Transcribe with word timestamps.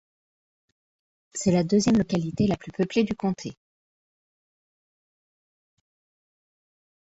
C’est 1.35 1.51
la 1.51 1.63
deuxième 1.63 1.99
localité 1.99 2.47
la 2.47 2.57
plus 2.57 2.71
peuplée 2.71 3.03
du 3.03 3.13
comté. 3.13 3.55